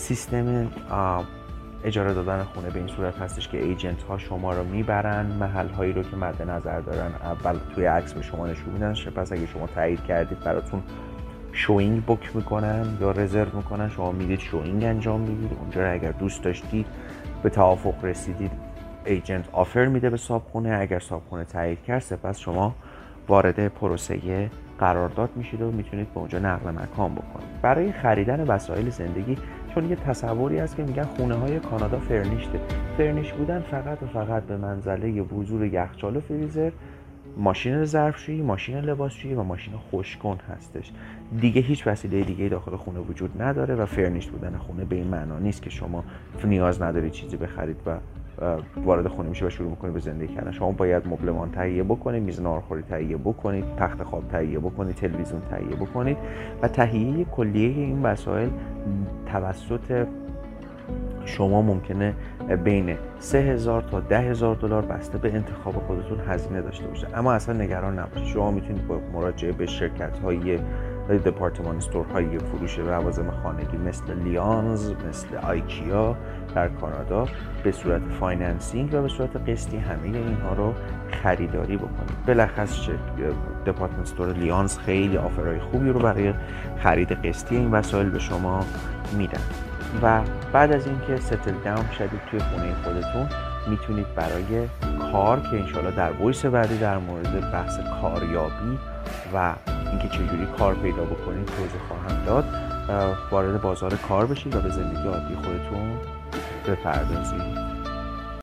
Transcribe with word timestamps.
سیستم 0.00 0.70
اجاره 1.84 2.14
دادن 2.14 2.42
خونه 2.42 2.70
به 2.70 2.78
این 2.78 2.88
صورت 2.88 3.18
هستش 3.18 3.48
که 3.48 3.62
ایجنت 3.64 4.02
ها 4.02 4.18
شما 4.18 4.52
رو 4.52 4.64
می‌برن 4.64 5.26
محل 5.26 5.68
هایی 5.68 5.92
رو 5.92 6.02
که 6.02 6.16
مد 6.16 6.42
نظر 6.42 6.80
دارن 6.80 7.10
اول 7.22 7.58
توی 7.74 7.84
عکس 7.84 8.12
به 8.12 8.22
شما 8.22 8.46
نشون 8.46 8.72
میدن 8.72 8.92
پس 8.92 9.32
اگه 9.32 9.46
شما 9.46 9.66
تایید 9.66 10.04
کردید 10.04 10.40
براتون 10.40 10.82
شوینگ 11.52 12.06
بک 12.06 12.36
می‌کنن 12.36 12.86
یا 13.00 13.10
رزرو 13.10 13.56
می‌کنن 13.56 13.88
شما 13.88 14.12
میرید 14.12 14.40
شوینگ 14.40 14.84
انجام 14.84 15.20
می‌دید. 15.20 15.58
اونجا 15.60 15.82
رو 15.82 15.92
اگر 15.92 16.12
دوست 16.12 16.42
داشتید 16.42 16.86
به 17.42 17.50
توافق 17.50 18.04
رسیدید 18.04 18.50
ایجنت 19.04 19.44
آفر 19.52 19.86
میده 19.86 20.10
به 20.10 20.16
صابخونه. 20.16 20.78
اگر 20.80 20.98
صابخونه 20.98 21.44
تایید 21.44 21.82
کرد 21.82 21.98
سپس 21.98 22.38
شما 22.38 22.74
وارد 23.28 23.68
پروسه 23.68 24.50
قرارداد 24.78 25.30
میشید 25.36 25.62
و 25.62 25.70
می‌تونید 25.70 26.14
به 26.14 26.20
اونجا 26.20 26.38
نقل 26.38 26.70
مکان 26.70 27.14
بکنید. 27.14 27.60
برای 27.62 27.92
خریدن 27.92 28.40
وسایل 28.44 28.90
زندگی 28.90 29.38
چون 29.74 29.90
یه 29.90 29.96
تصوری 29.96 30.58
هست 30.58 30.76
که 30.76 30.82
میگن 30.82 31.04
خونه 31.04 31.34
های 31.34 31.58
کانادا 31.58 31.98
فرنیشته. 31.98 32.60
فرنیش 32.96 33.32
بودن 33.32 33.60
فقط 33.60 34.02
و 34.02 34.06
فقط 34.06 34.42
به 34.42 34.56
منزله 34.56 35.08
حضور 35.08 35.64
یخچال 35.64 36.16
و 36.16 36.20
فریزر 36.20 36.70
ماشین 37.36 37.84
ظرفشویی 37.84 38.42
ماشین 38.42 38.76
لباسشویی 38.78 39.34
و 39.34 39.42
ماشین 39.42 39.74
خوشکن 39.90 40.38
هستش. 40.56 40.92
دیگه 41.40 41.60
هیچ 41.60 41.86
وسیله 41.86 42.22
دیگه 42.22 42.48
داخل 42.48 42.76
خونه 42.76 43.00
وجود 43.00 43.42
نداره 43.42 43.74
و 43.74 43.86
فرنیش 43.86 44.26
بودن 44.26 44.56
خونه 44.56 44.84
به 44.84 44.96
این 44.96 45.06
معنا 45.06 45.38
نیست 45.38 45.62
که 45.62 45.70
شما 45.70 46.04
نیاز 46.44 46.82
ندارید 46.82 47.12
چیزی 47.12 47.36
بخرید 47.36 47.76
و 47.86 47.96
وارد 48.84 49.08
خونه 49.08 49.28
میشه 49.28 49.46
و 49.46 49.50
شروع 49.50 49.70
می‌کنید 49.70 49.94
به 49.94 50.00
زندگی 50.00 50.34
کردن. 50.34 50.50
شما 50.50 50.72
باید 50.72 51.08
مبلمان 51.08 51.50
تهیه 51.50 51.82
بکنید 51.82 52.22
میز 52.22 52.40
ناهارخوری 52.40 52.82
تهیه 52.82 53.16
بکنید 53.16 53.64
تخت 53.76 54.02
خواب 54.02 54.28
تهیه 54.28 54.58
بکنید 54.58 54.94
تلویزیون 54.94 55.42
تهیه 55.50 55.76
بکنید 55.76 56.16
و 56.62 56.68
تهیه 56.68 57.24
کلیه 57.24 57.68
این 57.68 58.02
وسایل 58.02 58.50
توسط 59.32 60.06
شما 61.24 61.62
ممکنه 61.62 62.14
بین 62.64 62.96
3000 63.18 63.82
تا 63.82 64.00
10000 64.00 64.56
دلار 64.56 64.82
بسته 64.82 65.18
به 65.18 65.34
انتخاب 65.34 65.74
خودتون 65.74 66.20
هزینه 66.28 66.62
داشته 66.62 66.86
باشه. 66.86 67.06
اما 67.14 67.32
اصلا 67.32 67.54
نگران 67.54 67.98
نباشید. 67.98 68.26
شما 68.26 68.50
می‌تونید 68.50 68.86
با 68.86 69.00
مراجعه 69.12 69.52
به 69.52 69.66
شرکت 69.66 70.18
های 70.18 70.58
department 71.18 71.76
store 71.76 72.06
های 72.06 72.38
فروش 72.38 72.78
لوازم 72.78 73.30
خانگی 73.42 73.76
مثل 73.76 74.14
Leon's 74.14 74.92
مثل 75.08 75.36
IKEA 75.36 76.16
در 76.54 76.68
کانادا 76.68 77.26
به 77.64 77.72
صورت 77.72 78.02
financing 78.20 78.94
و 78.94 79.02
به 79.02 79.08
صورت 79.08 79.36
قسطی 79.36 79.76
همه 79.76 80.18
اینها 80.18 80.52
رو 80.54 80.74
خریداری 81.10 81.76
بکنید. 81.76 82.26
بالاخص 82.26 82.88
دپارتمان 83.66 84.02
استور 84.02 84.32
لیانز 84.32 84.78
خیلی 84.78 85.16
آفرهای 85.16 85.58
خوبی 85.58 85.88
رو 85.88 86.00
برای 86.00 86.34
خرید 86.78 87.12
قسطی 87.12 87.56
این 87.56 87.70
وسایل 87.70 88.10
به 88.10 88.18
شما 88.18 88.66
میدن 89.12 89.40
و 90.02 90.20
بعد 90.52 90.72
از 90.72 90.86
اینکه 90.86 91.16
ستل 91.16 91.54
داون 91.64 91.90
شدید 91.98 92.20
توی 92.30 92.40
خونه 92.40 92.74
خودتون 92.84 93.28
می‌تونید 93.68 94.14
برای 94.14 94.68
کار 95.12 95.40
که 95.40 95.60
انشالله 95.60 95.90
در 95.90 96.12
ویس 96.12 96.46
بعدی 96.46 96.78
در 96.78 96.98
مورد 96.98 97.52
بحث 97.52 97.78
کاریابی 98.02 98.78
و 99.34 99.54
اینکه 99.90 100.08
چجوری 100.08 100.46
کار 100.58 100.74
پیدا 100.74 101.04
بکنید 101.04 101.46
توضیح 101.46 101.80
خواهم 101.88 102.24
داد 102.26 102.44
وارد 103.30 103.60
بازار 103.60 103.94
کار 103.94 104.26
بشید 104.26 104.56
و 104.56 104.60
به 104.60 104.70
زندگی 104.70 105.08
عادی 105.08 105.34
خودتون 105.34 105.98
بپردازید. 106.68 107.79